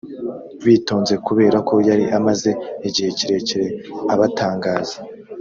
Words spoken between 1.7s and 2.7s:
yari amaze